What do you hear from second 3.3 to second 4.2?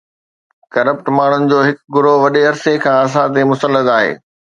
تي مسلط آهي.